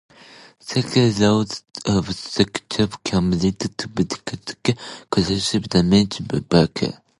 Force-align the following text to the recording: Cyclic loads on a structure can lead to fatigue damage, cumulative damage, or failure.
Cyclic 0.59 1.19
loads 1.19 1.63
on 1.87 1.99
a 1.99 2.11
structure 2.11 2.87
can 3.05 3.29
lead 3.37 3.59
to 3.59 3.67
fatigue 3.67 4.07
damage, 4.63 4.83
cumulative 5.11 5.69
damage, 5.69 6.21
or 6.21 6.39
failure. 6.49 6.97